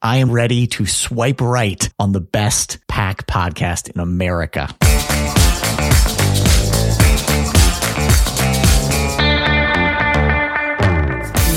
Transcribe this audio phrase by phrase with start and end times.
[0.00, 4.68] I am ready to swipe right on the best PAC podcast in America.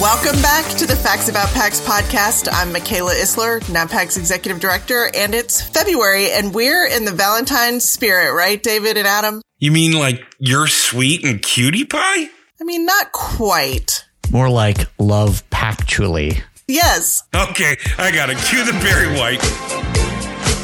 [0.01, 2.49] Welcome back to the Facts About PACs podcast.
[2.51, 8.33] I'm Michaela Isler, NABPAC's executive director, and it's February, and we're in the Valentine spirit,
[8.33, 9.43] right, David and Adam?
[9.59, 12.27] You mean like you're sweet and cutie pie?
[12.59, 14.03] I mean, not quite.
[14.31, 16.41] More like love pactually.
[16.71, 17.23] Yes.
[17.35, 19.43] Okay, I got to Cue the Barry White.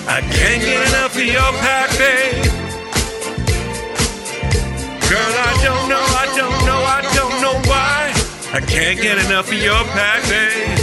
[0.07, 2.43] I can't get enough of your PAC, babe.
[5.09, 8.13] Girl, I don't know, I don't know, I don't know why.
[8.53, 10.77] I can't get enough of your PAC, babe.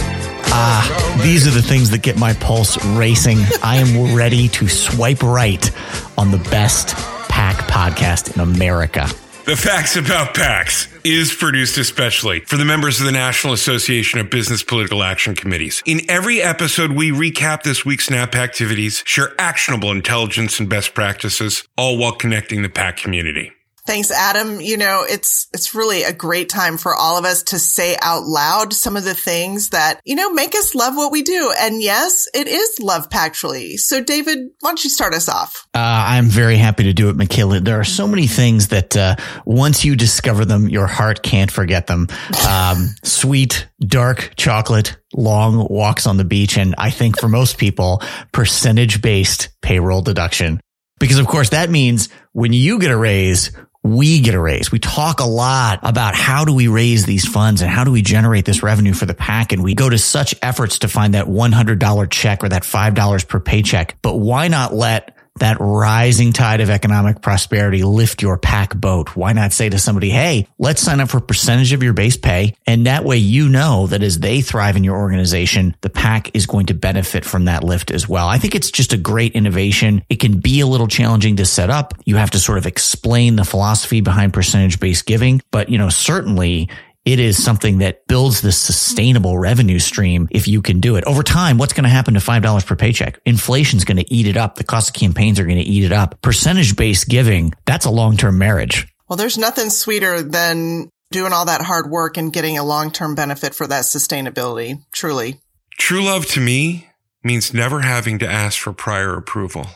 [0.49, 3.39] Ah, these are the things that get my pulse racing.
[3.63, 5.71] I am ready to swipe right
[6.19, 6.89] on the best
[7.29, 9.09] PAC podcast in America.
[9.45, 14.31] The Facts About PACs is produced especially for the members of the National Association of
[14.31, 15.83] Business Political Action Committees.
[15.85, 21.63] In every episode, we recap this week's NABPAC activities, share actionable intelligence and best practices,
[21.77, 23.51] all while connecting the PAC community.
[23.85, 24.61] Thanks, Adam.
[24.61, 28.23] You know, it's, it's really a great time for all of us to say out
[28.23, 31.53] loud some of the things that, you know, make us love what we do.
[31.59, 33.77] And yes, it is love pactually.
[33.77, 35.67] So David, why don't you start us off?
[35.75, 37.59] Uh, I'm very happy to do it, Michaela.
[37.59, 41.85] There are so many things that, uh, once you discover them, your heart can't forget
[41.85, 42.07] them.
[42.49, 46.57] Um, sweet, dark chocolate, long walks on the beach.
[46.57, 50.59] And I think for most people, percentage based payroll deduction.
[50.99, 53.51] Because of course that means when you get a raise,
[53.85, 54.71] we get a raise.
[54.71, 58.01] We talk a lot about how do we raise these funds and how do we
[58.01, 59.51] generate this revenue for the PAC.
[59.51, 63.39] And we go to such efforts to find that $100 check or that $5 per
[63.39, 63.95] paycheck.
[64.01, 69.15] But why not let that rising tide of economic prosperity lift your PAC boat.
[69.15, 72.17] Why not say to somebody, Hey, let's sign up for a percentage of your base
[72.17, 72.55] pay.
[72.65, 76.45] And that way, you know that as they thrive in your organization, the PAC is
[76.45, 78.27] going to benefit from that lift as well.
[78.27, 80.03] I think it's just a great innovation.
[80.09, 81.93] It can be a little challenging to set up.
[82.05, 85.89] You have to sort of explain the philosophy behind percentage based giving, but you know,
[85.89, 86.69] certainly
[87.05, 91.03] it is something that builds this sustainable revenue stream if you can do it.
[91.05, 93.19] Over time, what's going to happen to $5 per paycheck?
[93.25, 94.55] Inflation's going to eat it up.
[94.55, 96.19] The cost of campaigns are going to eat it up.
[96.21, 98.87] Percentage based giving, that's a long-term marriage.
[99.07, 103.53] Well, there's nothing sweeter than doing all that hard work and getting a long-term benefit
[103.53, 104.83] for that sustainability.
[104.91, 105.39] Truly.
[105.77, 106.89] True love to me
[107.23, 109.67] means never having to ask for prior approval.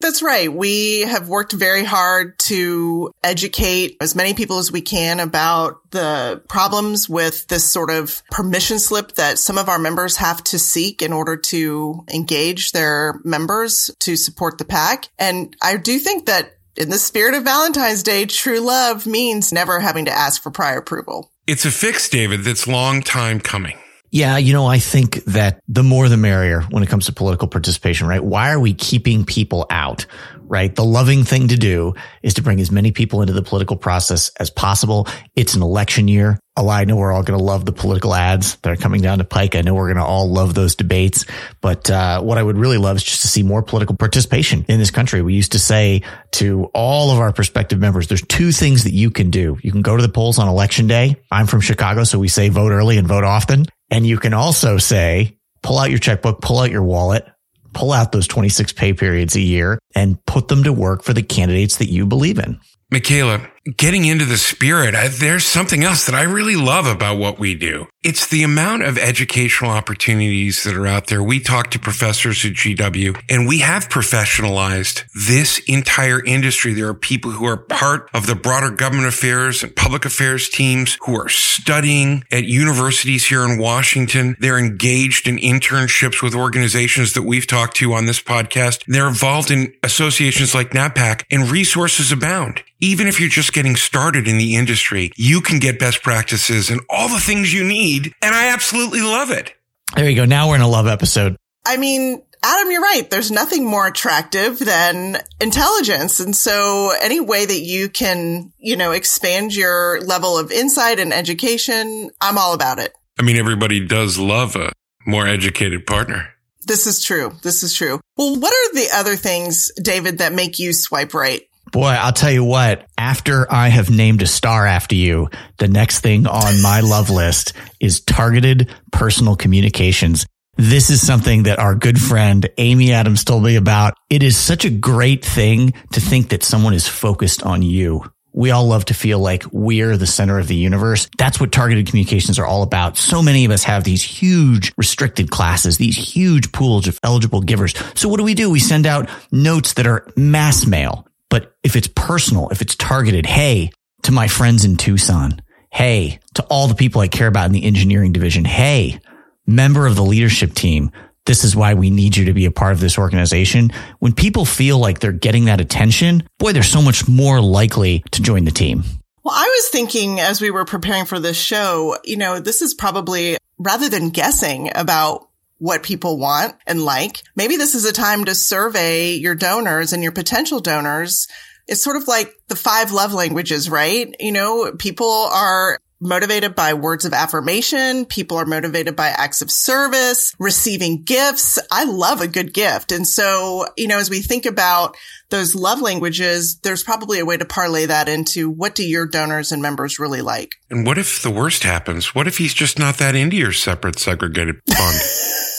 [0.00, 0.52] That's right.
[0.52, 6.42] We have worked very hard to educate as many people as we can about the
[6.48, 11.00] problems with this sort of permission slip that some of our members have to seek
[11.00, 15.08] in order to engage their members to support the PAC.
[15.18, 19.80] And I do think that in the spirit of Valentine's Day, true love means never
[19.80, 21.32] having to ask for prior approval.
[21.46, 23.78] It's a fix, David, that's long time coming.
[24.10, 27.48] Yeah, you know, I think that the more the merrier when it comes to political
[27.48, 28.22] participation, right?
[28.22, 30.06] Why are we keeping people out?
[30.48, 30.72] Right.
[30.72, 34.30] The loving thing to do is to bring as many people into the political process
[34.38, 35.08] as possible.
[35.34, 36.38] It's an election year.
[36.56, 39.24] I know we're all going to love the political ads that are coming down to
[39.24, 39.56] Pike.
[39.56, 41.24] I know we're going to all love those debates.
[41.60, 44.78] But uh, what I would really love is just to see more political participation in
[44.78, 45.20] this country.
[45.20, 46.02] We used to say
[46.32, 49.58] to all of our prospective members, there's two things that you can do.
[49.62, 51.16] You can go to the polls on election day.
[51.30, 53.66] I'm from Chicago, so we say vote early and vote often.
[53.90, 57.26] And you can also say, pull out your checkbook, pull out your wallet,
[57.72, 61.22] pull out those 26 pay periods a year and put them to work for the
[61.22, 62.58] candidates that you believe in.
[62.90, 67.38] Michaela, getting into the spirit, I, there's something else that I really love about what
[67.38, 67.86] we do.
[68.02, 71.22] It's the amount of educational opportunities that are out there.
[71.22, 76.72] We talk to professors at GW and we have professionalized this entire industry.
[76.72, 80.96] There are people who are part of the broader government affairs and public affairs teams
[81.00, 84.36] who are studying at universities here in Washington.
[84.38, 88.84] They're engaged in internships with organizations that we've talked to on this podcast.
[88.86, 92.62] They're involved in associations like NABPAC and resources abound.
[92.78, 96.82] Even if you're just getting started in the industry, you can get best practices and
[96.90, 98.12] all the things you need.
[98.20, 99.54] And I absolutely love it.
[99.96, 100.26] There you go.
[100.26, 101.36] Now we're in a love episode.
[101.64, 103.08] I mean, Adam, you're right.
[103.10, 106.20] There's nothing more attractive than intelligence.
[106.20, 111.14] And so any way that you can, you know, expand your level of insight and
[111.14, 112.92] education, I'm all about it.
[113.18, 114.70] I mean, everybody does love a
[115.06, 116.28] more educated partner.
[116.66, 117.32] This is true.
[117.42, 118.00] This is true.
[118.18, 121.42] Well, what are the other things, David, that make you swipe right?
[121.72, 125.28] Boy, I'll tell you what, after I have named a star after you,
[125.58, 130.26] the next thing on my love list is targeted personal communications.
[130.56, 133.94] This is something that our good friend Amy Adams told me about.
[134.08, 138.04] It is such a great thing to think that someone is focused on you
[138.36, 141.08] We all love to feel like we're the center of the universe.
[141.16, 142.98] That's what targeted communications are all about.
[142.98, 147.74] So many of us have these huge restricted classes, these huge pools of eligible givers.
[147.94, 148.50] So what do we do?
[148.50, 151.08] We send out notes that are mass mail.
[151.30, 153.70] But if it's personal, if it's targeted, hey,
[154.02, 155.42] to my friends in Tucson,
[155.72, 159.00] hey, to all the people I care about in the engineering division, hey,
[159.46, 160.90] member of the leadership team,
[161.24, 163.70] this is why we need you to be a part of this organization.
[163.98, 168.22] When people feel like they're getting that attention, boy, they're so much more likely to
[168.22, 168.84] join the team.
[169.24, 172.74] Well, I was thinking as we were preparing for this show, you know, this is
[172.74, 175.25] probably rather than guessing about
[175.58, 180.02] what people want and like, maybe this is a time to survey your donors and
[180.02, 181.28] your potential donors.
[181.66, 184.14] It's sort of like the five love languages, right?
[184.20, 188.04] You know, people are motivated by words of affirmation.
[188.04, 191.58] People are motivated by acts of service, receiving gifts.
[191.70, 192.92] I love a good gift.
[192.92, 194.96] And so, you know, as we think about
[195.30, 199.52] those love languages, there's probably a way to parlay that into what do your donors
[199.52, 200.56] and members really like?
[200.70, 202.14] And what if the worst happens?
[202.14, 205.00] What if he's just not that into your separate segregated fund?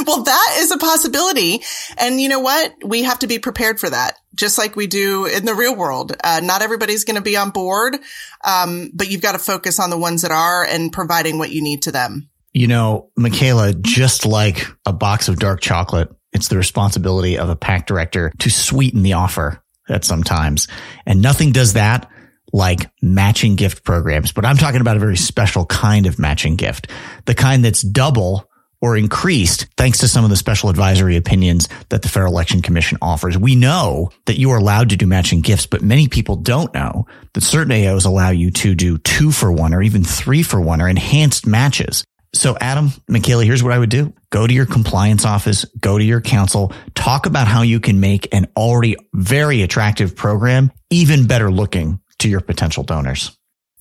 [0.06, 1.62] well, that is a possibility.
[1.98, 2.74] And you know what?
[2.84, 6.14] We have to be prepared for that, just like we do in the real world.
[6.22, 7.98] Uh, not everybody's going to be on board,
[8.44, 11.62] um, but you've got to focus on the ones that are and providing what you
[11.62, 12.28] need to them.
[12.52, 17.56] You know, Michaela, just like a box of dark chocolate, it's the responsibility of a
[17.56, 20.68] PAC director to sweeten the offer at sometimes.
[21.06, 22.08] And nothing does that
[22.52, 26.90] like matching gift programs, but I'm talking about a very special kind of matching gift,
[27.26, 28.49] the kind that's double
[28.80, 32.98] or increased thanks to some of the special advisory opinions that the Federal Election Commission
[33.02, 33.36] offers.
[33.36, 37.06] We know that you are allowed to do matching gifts, but many people don't know
[37.34, 40.80] that certain AOs allow you to do two for one or even three for one
[40.80, 42.04] or enhanced matches.
[42.32, 44.12] So Adam, Michaela, here's what I would do.
[44.30, 48.32] Go to your compliance office, go to your counsel, talk about how you can make
[48.32, 53.36] an already very attractive program even better looking to your potential donors.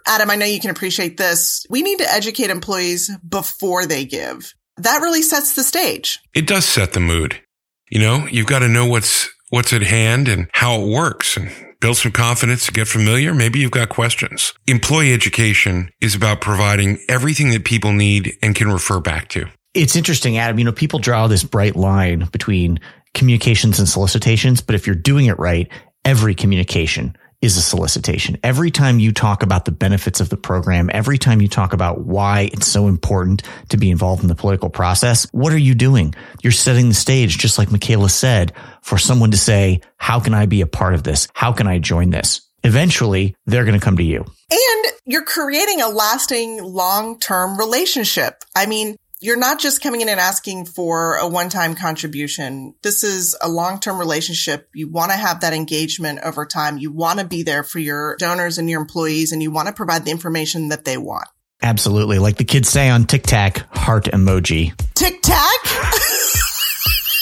[0.08, 1.66] Adam, I know you can appreciate this.
[1.70, 6.20] We need to educate employees before they give that really sets the stage.
[6.34, 7.42] It does set the mood.
[7.90, 11.50] You know, you've got to know what's what's at hand and how it works and
[11.82, 13.34] build some confidence to get familiar.
[13.34, 14.54] Maybe you've got questions.
[14.68, 19.48] Employee education is about providing everything that people need and can refer back to.
[19.74, 20.60] It's interesting, Adam.
[20.60, 22.80] You know, people draw this bright line between
[23.14, 25.70] communications and solicitations, but if you're doing it right,
[26.06, 28.38] every communication is a solicitation.
[28.44, 32.02] Every time you talk about the benefits of the program, every time you talk about
[32.02, 36.14] why it's so important to be involved in the political process, what are you doing?
[36.44, 40.48] You're setting the stage, just like Michaela said, for someone to say, how can I
[40.48, 41.28] be a part of this?
[41.34, 42.42] How can I join this?
[42.64, 44.26] Eventually, they're going to come to you.
[44.52, 48.44] And you're creating a lasting long-term relationship.
[48.54, 52.74] I mean, you're not just coming in and asking for a one-time contribution.
[52.84, 54.70] This is a long-term relationship.
[54.74, 56.78] You want to have that engagement over time.
[56.78, 59.74] You want to be there for your donors and your employees and you want to
[59.74, 61.28] provide the information that they want.
[61.62, 62.20] Absolutely.
[62.20, 64.74] Like the kids say on TikTok, heart emoji.
[64.96, 65.60] TikTok?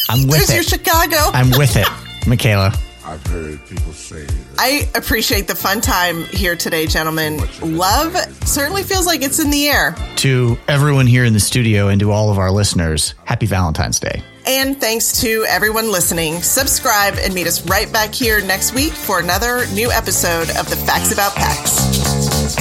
[0.09, 0.55] I'm with There's it.
[0.55, 1.17] your Chicago.
[1.33, 1.87] I'm with it,
[2.27, 2.73] Michaela.
[3.07, 4.55] I've heard people say that.
[4.59, 7.39] I appreciate the fun time here today, gentlemen.
[7.61, 8.13] Love
[8.45, 9.95] certainly feels like it's in the air.
[10.17, 14.21] To everyone here in the studio and to all of our listeners, happy Valentine's Day.
[14.45, 16.41] And thanks to everyone listening.
[16.41, 20.75] Subscribe and meet us right back here next week for another new episode of the
[20.75, 22.57] Facts About PACs.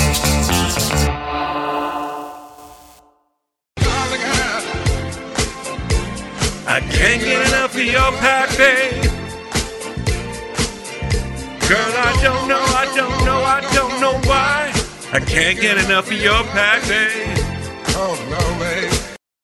[6.69, 9.06] I can't get enough of your PAC, babe.
[11.69, 14.73] Girl, I don't know, I don't know, I don't know why.
[15.13, 17.39] I can't get enough of your PAC, babe.
[17.99, 18.86] Oh no, man.